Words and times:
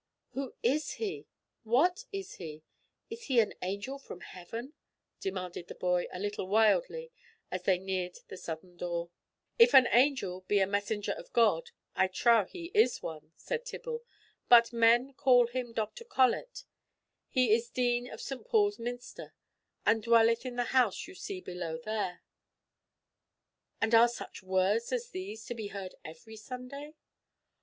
"Who 0.31 0.55
is 0.63 0.93
he? 0.93 1.27
What 1.61 2.05
is 2.11 2.37
he? 2.37 2.63
Is 3.11 3.25
he 3.25 3.39
an 3.39 3.53
angel 3.61 3.99
from 3.99 4.21
Heaven?" 4.21 4.73
demanded 5.19 5.67
the 5.67 5.75
boy, 5.75 6.07
a 6.11 6.17
little 6.17 6.47
wildly, 6.47 7.11
as 7.51 7.61
they 7.61 7.77
neared 7.77 8.17
the 8.27 8.35
southern 8.35 8.77
door. 8.77 9.11
"If 9.59 9.75
an 9.75 9.87
angel 9.91 10.41
be 10.47 10.57
a 10.59 10.65
messenger 10.65 11.11
of 11.11 11.31
God, 11.33 11.69
I 11.95 12.07
trow 12.07 12.45
he 12.45 12.71
is 12.73 13.03
one," 13.03 13.33
said 13.35 13.63
Tibble. 13.63 14.03
"But 14.49 14.73
men 14.73 15.13
call 15.13 15.45
him 15.45 15.71
Dr. 15.71 16.03
Colet. 16.05 16.63
He 17.29 17.53
is 17.53 17.69
Dean 17.69 18.09
of 18.09 18.21
St. 18.21 18.43
Paul's 18.47 18.79
Minster, 18.79 19.35
and 19.85 20.01
dwelleth 20.01 20.47
in 20.47 20.55
the 20.55 20.63
house 20.73 21.05
you 21.07 21.13
see 21.13 21.41
below 21.41 21.77
there." 21.77 22.23
"And 23.79 23.93
are 23.93 24.07
such 24.09 24.41
words 24.41 24.91
as 24.91 25.11
these 25.11 25.45
to 25.45 25.53
be 25.53 25.67
heard 25.67 25.93
every 26.03 26.37
Sunday?" 26.37 26.95